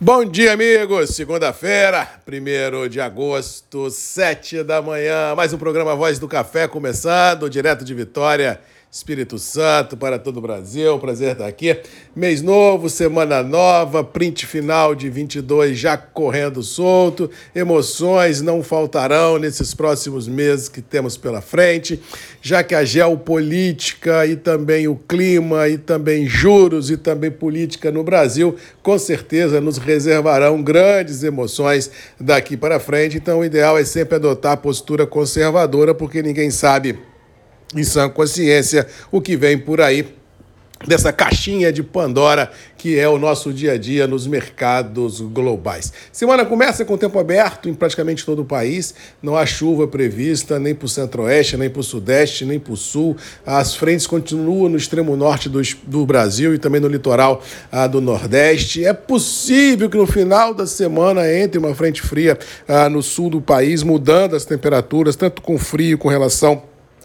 Bom 0.00 0.24
dia, 0.24 0.52
amigos! 0.52 1.10
Segunda-feira, 1.10 2.08
1 2.24 2.88
de 2.88 3.00
agosto, 3.00 3.90
7 3.90 4.62
da 4.62 4.80
manhã. 4.80 5.34
Mais 5.34 5.52
um 5.52 5.58
programa 5.58 5.96
Voz 5.96 6.20
do 6.20 6.28
Café 6.28 6.68
começando, 6.68 7.50
direto 7.50 7.84
de 7.84 7.94
Vitória. 7.94 8.60
Espírito 8.90 9.38
Santo 9.38 9.98
para 9.98 10.18
todo 10.18 10.38
o 10.38 10.40
Brasil. 10.40 10.98
Prazer 10.98 11.32
estar 11.32 11.46
aqui. 11.46 11.78
Mês 12.16 12.40
novo, 12.40 12.88
semana 12.88 13.42
nova, 13.42 14.02
print 14.02 14.46
final 14.46 14.94
de 14.94 15.10
22 15.10 15.78
já 15.78 15.94
correndo 15.94 16.62
solto. 16.62 17.30
Emoções 17.54 18.40
não 18.40 18.62
faltarão 18.62 19.38
nesses 19.38 19.74
próximos 19.74 20.26
meses 20.26 20.70
que 20.70 20.80
temos 20.80 21.18
pela 21.18 21.42
frente, 21.42 22.00
já 22.40 22.64
que 22.64 22.74
a 22.74 22.82
geopolítica 22.82 24.24
e 24.24 24.36
também 24.36 24.88
o 24.88 24.96
clima 24.96 25.68
e 25.68 25.76
também 25.76 26.26
juros 26.26 26.90
e 26.90 26.96
também 26.96 27.30
política 27.30 27.92
no 27.92 28.02
Brasil 28.02 28.56
com 28.82 28.98
certeza 28.98 29.60
nos 29.60 29.76
reservarão 29.76 30.62
grandes 30.62 31.22
emoções 31.22 31.90
daqui 32.18 32.56
para 32.56 32.80
frente. 32.80 33.18
Então 33.18 33.40
o 33.40 33.44
ideal 33.44 33.76
é 33.76 33.84
sempre 33.84 34.14
adotar 34.16 34.52
a 34.52 34.56
postura 34.56 35.06
conservadora, 35.06 35.94
porque 35.94 36.22
ninguém 36.22 36.50
sabe 36.50 36.98
em 37.74 37.84
sã 37.84 38.08
consciência 38.08 38.86
o 39.10 39.20
que 39.20 39.36
vem 39.36 39.58
por 39.58 39.80
aí 39.80 40.06
dessa 40.86 41.12
caixinha 41.12 41.72
de 41.72 41.82
Pandora 41.82 42.50
que 42.78 42.96
é 42.96 43.08
o 43.08 43.18
nosso 43.18 43.52
dia 43.52 43.72
a 43.72 43.76
dia 43.76 44.06
nos 44.06 44.26
mercados 44.26 45.20
globais. 45.20 45.92
Semana 46.12 46.46
começa 46.46 46.84
com 46.84 46.96
tempo 46.96 47.18
aberto 47.18 47.68
em 47.68 47.74
praticamente 47.74 48.24
todo 48.24 48.42
o 48.42 48.44
país, 48.44 48.94
não 49.20 49.36
há 49.36 49.44
chuva 49.44 49.88
prevista 49.88 50.60
nem 50.60 50.74
para 50.74 50.86
o 50.86 50.88
centro-oeste, 50.88 51.56
nem 51.56 51.68
para 51.68 51.80
o 51.80 51.82
sudeste, 51.82 52.44
nem 52.44 52.60
para 52.60 52.72
o 52.72 52.76
sul. 52.76 53.16
As 53.44 53.74
frentes 53.74 54.06
continuam 54.06 54.68
no 54.68 54.76
extremo 54.76 55.16
norte 55.16 55.48
do, 55.48 55.60
do 55.82 56.06
Brasil 56.06 56.54
e 56.54 56.58
também 56.58 56.80
no 56.80 56.86
litoral 56.86 57.42
ah, 57.72 57.88
do 57.88 58.00
nordeste. 58.00 58.84
É 58.84 58.92
possível 58.92 59.90
que 59.90 59.96
no 59.96 60.06
final 60.06 60.54
da 60.54 60.66
semana 60.66 61.30
entre 61.30 61.58
uma 61.58 61.74
frente 61.74 62.00
fria 62.00 62.38
ah, 62.68 62.88
no 62.88 63.02
sul 63.02 63.28
do 63.28 63.40
país, 63.40 63.82
mudando 63.82 64.36
as 64.36 64.44
temperaturas, 64.44 65.16
tanto 65.16 65.42
com 65.42 65.58
frio 65.58 65.98
com 65.98 66.08
relação 66.08 66.62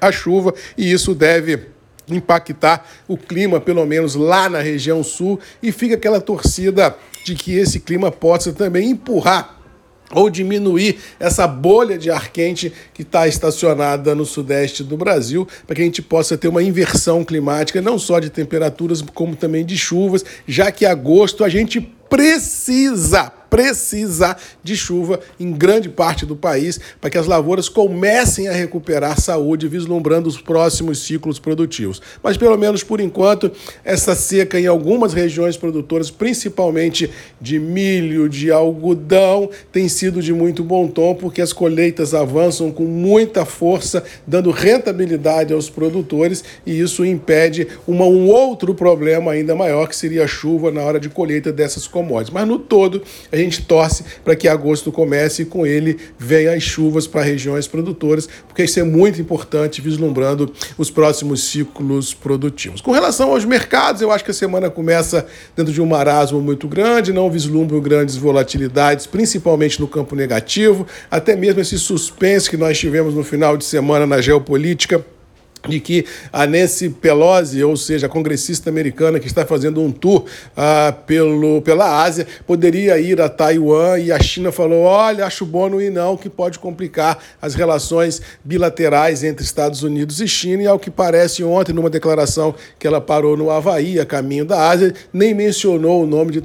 a 0.00 0.12
chuva 0.12 0.54
e 0.76 0.90
isso 0.90 1.14
deve 1.14 1.76
impactar 2.08 2.86
o 3.08 3.16
clima, 3.16 3.60
pelo 3.60 3.84
menos 3.84 4.14
lá 4.14 4.48
na 4.48 4.60
região 4.60 5.02
sul, 5.02 5.40
e 5.62 5.72
fica 5.72 5.94
aquela 5.94 6.20
torcida 6.20 6.96
de 7.24 7.34
que 7.34 7.54
esse 7.54 7.80
clima 7.80 8.12
possa 8.12 8.52
também 8.52 8.90
empurrar 8.90 9.56
ou 10.12 10.30
diminuir 10.30 10.98
essa 11.18 11.48
bolha 11.48 11.98
de 11.98 12.10
ar 12.10 12.30
quente 12.30 12.72
que 12.94 13.02
está 13.02 13.26
estacionada 13.26 14.14
no 14.14 14.24
sudeste 14.24 14.84
do 14.84 14.96
Brasil, 14.96 15.48
para 15.66 15.74
que 15.74 15.82
a 15.82 15.84
gente 15.84 16.00
possa 16.00 16.38
ter 16.38 16.46
uma 16.46 16.62
inversão 16.62 17.24
climática, 17.24 17.82
não 17.82 17.98
só 17.98 18.20
de 18.20 18.30
temperaturas, 18.30 19.02
como 19.02 19.34
também 19.34 19.64
de 19.64 19.76
chuvas, 19.76 20.24
já 20.46 20.70
que 20.70 20.86
agosto 20.86 21.42
a 21.42 21.48
gente 21.48 21.80
precisa 22.08 23.32
precisa 23.56 24.36
de 24.62 24.76
chuva 24.76 25.20
em 25.38 25.50
grande 25.52 25.88
parte 25.88 26.26
do 26.26 26.36
país 26.36 26.78
para 27.00 27.08
que 27.08 27.18
as 27.18 27.26
lavouras 27.26 27.68
comecem 27.68 28.48
a 28.48 28.52
recuperar 28.52 29.18
saúde, 29.20 29.68
vislumbrando 29.68 30.28
os 30.28 30.40
próximos 30.40 31.06
ciclos 31.06 31.38
produtivos. 31.38 32.02
Mas, 32.22 32.36
pelo 32.36 32.56
menos 32.58 32.82
por 32.82 33.00
enquanto, 33.00 33.50
essa 33.84 34.14
seca 34.14 34.60
em 34.60 34.66
algumas 34.66 35.12
regiões 35.12 35.56
produtoras, 35.56 36.10
principalmente 36.10 37.10
de 37.40 37.58
milho, 37.58 38.28
de 38.28 38.50
algodão, 38.50 39.48
tem 39.72 39.88
sido 39.88 40.22
de 40.22 40.32
muito 40.32 40.62
bom 40.62 40.86
tom, 40.86 41.14
porque 41.14 41.40
as 41.40 41.52
colheitas 41.52 42.14
avançam 42.14 42.70
com 42.70 42.84
muita 42.84 43.44
força, 43.44 44.04
dando 44.26 44.50
rentabilidade 44.50 45.52
aos 45.52 45.70
produtores, 45.70 46.44
e 46.64 46.78
isso 46.78 47.04
impede 47.04 47.66
uma, 47.86 48.04
um 48.04 48.28
outro 48.28 48.74
problema 48.74 49.32
ainda 49.32 49.54
maior, 49.54 49.88
que 49.88 49.96
seria 49.96 50.24
a 50.24 50.28
chuva 50.28 50.70
na 50.70 50.82
hora 50.82 51.00
de 51.00 51.08
colheita 51.08 51.52
dessas 51.52 51.86
commodities. 51.86 52.05
Mas, 52.30 52.46
no 52.46 52.58
todo, 52.58 53.02
a 53.30 53.36
gente 53.36 53.62
torce 53.62 54.04
para 54.24 54.36
que 54.36 54.48
agosto 54.48 54.92
comece 54.92 55.42
e 55.42 55.44
com 55.44 55.66
ele 55.66 55.98
venham 56.18 56.54
as 56.54 56.62
chuvas 56.62 57.06
para 57.06 57.22
regiões 57.22 57.66
produtoras, 57.66 58.28
porque 58.46 58.64
isso 58.64 58.78
é 58.80 58.82
muito 58.82 59.20
importante, 59.20 59.80
vislumbrando 59.80 60.52
os 60.78 60.90
próximos 60.90 61.44
ciclos 61.44 62.14
produtivos. 62.14 62.80
Com 62.80 62.92
relação 62.92 63.30
aos 63.30 63.44
mercados, 63.44 64.02
eu 64.02 64.10
acho 64.10 64.24
que 64.24 64.30
a 64.30 64.34
semana 64.34 64.70
começa 64.70 65.26
dentro 65.54 65.72
de 65.72 65.80
um 65.80 65.86
marasmo 65.86 66.40
muito 66.40 66.68
grande, 66.68 67.12
não 67.12 67.30
vislumbro 67.30 67.80
grandes 67.80 68.16
volatilidades, 68.16 69.06
principalmente 69.06 69.80
no 69.80 69.88
campo 69.88 70.14
negativo, 70.14 70.86
até 71.10 71.34
mesmo 71.36 71.60
esse 71.60 71.78
suspense 71.78 72.48
que 72.48 72.56
nós 72.56 72.78
tivemos 72.78 73.14
no 73.14 73.24
final 73.24 73.56
de 73.56 73.64
semana 73.64 74.06
na 74.06 74.20
geopolítica 74.20 75.04
de 75.68 75.80
que 75.80 76.04
a 76.32 76.46
Nancy 76.46 76.88
Pelosi, 76.90 77.62
ou 77.62 77.76
seja, 77.76 78.06
a 78.06 78.08
congressista 78.08 78.70
americana 78.70 79.20
que 79.20 79.26
está 79.26 79.44
fazendo 79.44 79.80
um 79.80 79.90
tour 79.90 80.24
uh, 80.56 80.92
pelo, 81.06 81.62
pela 81.62 82.02
Ásia, 82.02 82.26
poderia 82.46 82.98
ir 82.98 83.20
a 83.20 83.28
Taiwan 83.28 83.98
e 83.98 84.12
a 84.12 84.18
China 84.20 84.52
falou: 84.52 84.82
olha, 84.82 85.26
acho 85.26 85.44
bom 85.44 85.68
não 85.68 85.80
ir 85.80 85.90
não, 85.90 86.16
que 86.16 86.28
pode 86.28 86.58
complicar 86.58 87.18
as 87.40 87.54
relações 87.54 88.20
bilaterais 88.44 89.24
entre 89.24 89.44
Estados 89.44 89.82
Unidos 89.82 90.20
e 90.20 90.28
China. 90.28 90.62
E 90.62 90.66
ao 90.66 90.78
que 90.78 90.90
parece, 90.90 91.42
ontem, 91.42 91.72
numa 91.72 91.90
declaração 91.90 92.54
que 92.78 92.86
ela 92.86 93.00
parou 93.00 93.36
no 93.36 93.50
Havaí, 93.50 93.98
a 93.98 94.06
caminho 94.06 94.44
da 94.44 94.68
Ásia, 94.68 94.94
nem 95.12 95.34
mencionou 95.34 96.02
o 96.02 96.06
nome 96.06 96.32
de 96.32 96.42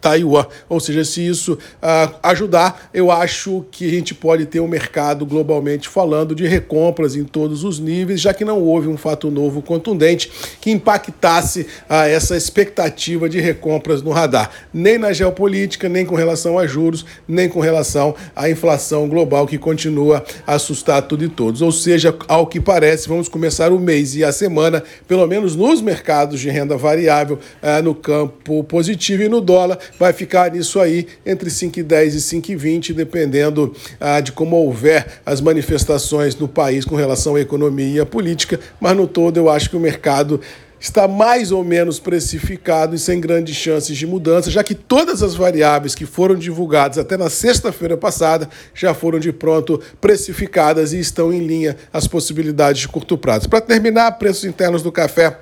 Taiwan. 0.00 0.46
Ou 0.68 0.80
seja, 0.80 1.04
se 1.04 1.26
isso 1.26 1.54
uh, 1.54 2.14
ajudar, 2.22 2.90
eu 2.92 3.10
acho 3.10 3.64
que 3.70 3.86
a 3.86 3.90
gente 3.90 4.14
pode 4.14 4.46
ter 4.46 4.60
um 4.60 4.68
mercado 4.68 5.26
globalmente 5.26 5.88
falando 5.88 6.34
de 6.34 6.46
recompras 6.46 7.16
em 7.16 7.24
todos 7.24 7.64
os 7.64 7.78
níveis, 7.78 8.20
já 8.20 8.32
que 8.32 8.44
não 8.44 8.62
houve 8.64 8.88
um 8.88 8.96
fato 8.96 9.30
novo 9.30 9.62
contundente 9.62 10.30
que 10.60 10.70
impactasse 10.70 11.66
a 11.88 12.08
essa 12.08 12.36
expectativa 12.36 13.28
de 13.28 13.40
recompras 13.40 14.02
no 14.02 14.10
radar, 14.10 14.50
nem 14.72 14.98
na 14.98 15.12
geopolítica, 15.12 15.88
nem 15.88 16.04
com 16.04 16.14
relação 16.14 16.58
a 16.58 16.66
juros, 16.66 17.04
nem 17.26 17.48
com 17.48 17.60
relação 17.60 18.14
à 18.34 18.48
inflação 18.48 19.08
global 19.08 19.46
que 19.46 19.58
continua 19.58 20.24
a 20.46 20.54
assustar 20.54 21.02
tudo 21.02 21.24
e 21.24 21.28
todos. 21.28 21.62
Ou 21.62 21.72
seja, 21.72 22.14
ao 22.28 22.46
que 22.46 22.60
parece, 22.60 23.08
vamos 23.08 23.28
começar 23.28 23.72
o 23.72 23.78
mês 23.78 24.14
e 24.14 24.24
a 24.24 24.32
semana, 24.32 24.82
pelo 25.06 25.26
menos 25.26 25.56
nos 25.56 25.80
mercados 25.80 26.40
de 26.40 26.50
renda 26.50 26.76
variável, 26.76 27.38
eh, 27.62 27.82
no 27.82 27.94
campo 27.94 28.62
positivo 28.64 29.22
e 29.22 29.28
no 29.28 29.40
dólar, 29.40 29.78
vai 29.98 30.12
ficar 30.12 30.50
nisso 30.50 30.80
aí 30.80 31.06
entre 31.24 31.50
5,10 31.50 32.14
e 32.14 32.20
5,20, 32.20 32.92
dependendo 32.92 33.74
ah, 34.00 34.20
de 34.20 34.32
como 34.32 34.56
houver 34.56 35.06
as 35.24 35.40
manifestações 35.40 36.36
no 36.36 36.48
país 36.48 36.84
com 36.84 36.94
relação 36.94 37.36
à 37.36 37.40
economia 37.40 37.96
e 37.96 38.00
à 38.00 38.06
política 38.06 38.43
mas 38.80 38.96
no 38.96 39.06
todo 39.06 39.36
eu 39.36 39.48
acho 39.48 39.70
que 39.70 39.76
o 39.76 39.80
mercado 39.80 40.40
está 40.84 41.08
mais 41.08 41.50
ou 41.50 41.64
menos 41.64 41.98
precificado 41.98 42.94
e 42.94 42.98
sem 42.98 43.18
grandes 43.18 43.56
chances 43.56 43.96
de 43.96 44.06
mudança, 44.06 44.50
já 44.50 44.62
que 44.62 44.74
todas 44.74 45.22
as 45.22 45.34
variáveis 45.34 45.94
que 45.94 46.04
foram 46.04 46.34
divulgadas 46.34 46.98
até 46.98 47.16
na 47.16 47.30
sexta-feira 47.30 47.96
passada 47.96 48.50
já 48.74 48.92
foram 48.92 49.18
de 49.18 49.32
pronto 49.32 49.80
precificadas 49.98 50.92
e 50.92 51.00
estão 51.00 51.32
em 51.32 51.46
linha 51.46 51.76
as 51.90 52.06
possibilidades 52.06 52.82
de 52.82 52.88
curto 52.88 53.16
prazo. 53.16 53.48
Para 53.48 53.62
terminar, 53.62 54.12
preços 54.12 54.44
internos 54.44 54.82
do 54.82 54.92
café 54.92 55.38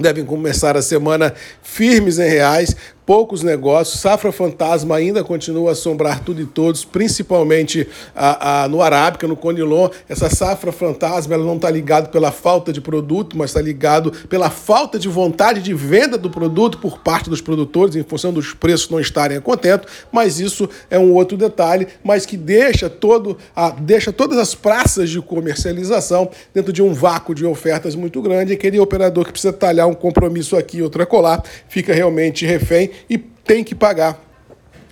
devem 0.00 0.24
começar 0.24 0.76
a 0.76 0.82
semana 0.82 1.32
firmes 1.62 2.18
em 2.18 2.28
reais, 2.28 2.74
poucos 3.04 3.42
negócios. 3.42 4.00
Safra 4.00 4.32
fantasma 4.32 4.96
ainda 4.96 5.24
continua 5.24 5.70
a 5.70 5.72
assombrar 5.72 6.20
tudo 6.20 6.40
e 6.40 6.46
todos, 6.46 6.84
principalmente 6.84 7.86
a, 8.14 8.64
a, 8.64 8.68
no 8.68 8.80
Arábica, 8.80 9.26
no 9.26 9.36
Conilon. 9.36 9.88
Essa 10.08 10.30
safra 10.30 10.72
fantasma 10.72 11.34
ela 11.34 11.44
não 11.44 11.56
está 11.56 11.70
ligada 11.70 12.08
pela 12.08 12.30
falta 12.30 12.72
de 12.72 12.80
produto, 12.80 13.36
mas 13.36 13.50
está 13.50 13.60
ligado 13.60 14.12
pela 14.28 14.50
falta 14.50 14.98
de 14.98 15.08
vontade 15.08 15.60
de 15.62 15.74
venda 15.74 16.16
do 16.16 16.30
produto 16.30 16.78
por 16.78 16.98
parte 16.98 17.28
dos 17.28 17.40
produtores, 17.40 17.96
em 17.96 18.02
função 18.02 18.32
dos 18.32 18.54
preços 18.54 18.88
não 18.90 19.00
estarem 19.00 19.36
a 19.36 19.40
contento. 19.40 19.86
Mas 20.10 20.38
isso 20.38 20.68
é 20.90 20.98
um 20.98 21.12
outro 21.12 21.36
detalhe, 21.36 21.88
mas 22.04 22.24
que 22.24 22.36
deixa 22.36 22.88
todo 22.88 23.36
a, 23.54 23.70
deixa 23.70 24.12
todas 24.12 24.38
as 24.38 24.54
praças 24.54 25.10
de 25.10 25.20
comercialização 25.20 26.30
dentro 26.54 26.72
de 26.72 26.82
um 26.82 26.92
vácuo 26.92 27.34
de 27.34 27.44
ofertas 27.44 27.94
muito 27.94 28.22
grande. 28.22 28.52
E 28.52 28.54
aquele 28.54 28.78
operador 28.78 29.24
que 29.24 29.32
precisa 29.32 29.52
talhar 29.52 29.88
um 29.88 29.94
compromisso 29.94 30.56
aqui, 30.56 30.82
outro 30.82 31.02
acolá, 31.02 31.42
fica 31.68 31.92
realmente 31.92 32.46
refém 32.46 32.91
e 33.08 33.18
tem 33.18 33.62
que 33.64 33.74
pagar 33.74 34.32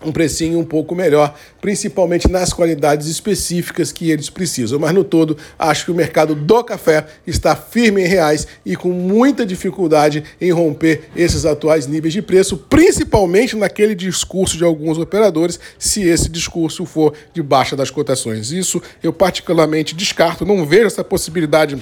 um 0.04 0.10
precinho 0.10 0.58
um 0.58 0.64
pouco 0.64 0.94
melhor, 0.94 1.34
principalmente 1.60 2.28
nas 2.28 2.52
qualidades 2.52 3.06
específicas 3.06 3.92
que 3.92 4.10
eles 4.10 4.30
precisam. 4.30 4.78
Mas 4.78 4.94
no 4.94 5.04
todo, 5.04 5.36
acho 5.58 5.84
que 5.84 5.90
o 5.90 5.94
mercado 5.94 6.34
do 6.34 6.64
café 6.64 7.06
está 7.26 7.54
firme 7.54 8.02
em 8.02 8.06
reais 8.06 8.46
e 8.64 8.74
com 8.76 8.90
muita 8.90 9.44
dificuldade 9.44 10.24
em 10.40 10.50
romper 10.50 11.10
esses 11.14 11.44
atuais 11.44 11.86
níveis 11.86 12.14
de 12.14 12.22
preço, 12.22 12.56
principalmente 12.56 13.56
naquele 13.56 13.94
discurso 13.94 14.56
de 14.56 14.64
alguns 14.64 14.98
operadores, 14.98 15.60
se 15.78 16.02
esse 16.02 16.28
discurso 16.28 16.86
for 16.86 17.12
de 17.34 17.42
baixa 17.42 17.76
das 17.76 17.90
cotações. 17.90 18.52
Isso 18.52 18.82
eu 19.02 19.12
particularmente 19.12 19.94
descarto, 19.94 20.46
não 20.46 20.64
vejo 20.64 20.86
essa 20.86 21.04
possibilidade 21.04 21.80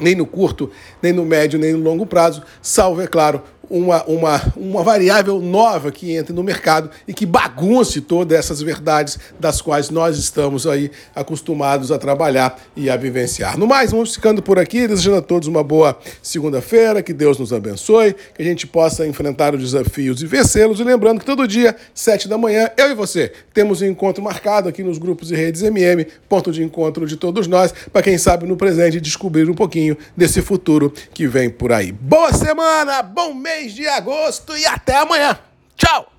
nem 0.00 0.14
no 0.14 0.26
curto, 0.26 0.70
nem 1.02 1.12
no 1.12 1.24
médio, 1.24 1.58
nem 1.58 1.72
no 1.74 1.78
longo 1.78 2.06
prazo, 2.06 2.42
salvo, 2.60 3.02
é 3.02 3.06
claro, 3.06 3.42
uma, 3.72 4.04
uma, 4.04 4.52
uma 4.54 4.82
variável 4.82 5.40
nova 5.40 5.90
que 5.90 6.14
entre 6.14 6.34
no 6.34 6.42
mercado 6.42 6.90
e 7.08 7.14
que 7.14 7.24
bagunce 7.24 8.02
todas 8.02 8.38
essas 8.38 8.60
verdades 8.60 9.18
das 9.40 9.62
quais 9.62 9.88
nós 9.88 10.18
estamos 10.18 10.66
aí 10.66 10.90
acostumados 11.14 11.90
a 11.90 11.98
trabalhar 11.98 12.60
e 12.76 12.90
a 12.90 12.96
vivenciar. 12.96 13.56
No 13.56 13.66
mais, 13.66 13.90
vamos 13.90 14.14
ficando 14.14 14.42
por 14.42 14.58
aqui, 14.58 14.86
desejando 14.86 15.16
a 15.16 15.22
todos 15.22 15.48
uma 15.48 15.64
boa 15.64 15.98
segunda-feira, 16.22 17.02
que 17.02 17.14
Deus 17.14 17.38
nos 17.38 17.50
abençoe, 17.50 18.14
que 18.34 18.42
a 18.42 18.44
gente 18.44 18.66
possa 18.66 19.06
enfrentar 19.06 19.54
os 19.54 19.62
desafios 19.62 20.22
e 20.22 20.26
vencê-los. 20.26 20.78
E 20.78 20.84
lembrando 20.84 21.20
que 21.20 21.26
todo 21.26 21.48
dia, 21.48 21.74
sete 21.94 22.28
da 22.28 22.36
manhã, 22.36 22.68
eu 22.76 22.90
e 22.90 22.94
você 22.94 23.32
temos 23.54 23.80
um 23.80 23.86
encontro 23.86 24.22
marcado 24.22 24.68
aqui 24.68 24.82
nos 24.82 24.98
grupos 24.98 25.30
e 25.30 25.34
redes 25.34 25.62
MM, 25.62 26.06
ponto 26.28 26.52
de 26.52 26.62
encontro 26.62 27.06
de 27.06 27.16
todos 27.16 27.46
nós, 27.46 27.72
para 27.90 28.02
quem 28.02 28.18
sabe 28.18 28.46
no 28.46 28.56
presente 28.56 29.00
descobrir 29.00 29.48
um 29.48 29.54
pouquinho 29.54 29.96
desse 30.14 30.42
futuro 30.42 30.92
que 31.14 31.26
vem 31.26 31.48
por 31.48 31.72
aí. 31.72 31.90
Boa 31.90 32.34
semana, 32.34 33.02
bom 33.02 33.32
mês 33.32 33.61
de 33.68 33.86
agosto 33.86 34.56
e 34.56 34.66
até 34.66 34.96
amanhã. 34.96 35.38
Tchau! 35.76 36.12